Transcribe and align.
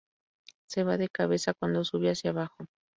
Se 0.67 0.83
va 0.83 0.97
de 0.97 1.09
cabeza 1.09 1.53
cuando 1.53 1.83
sube 1.83 2.09
hacia 2.09 2.31
abajo. 2.31 2.65